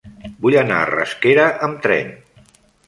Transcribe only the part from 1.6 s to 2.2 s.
amb tren.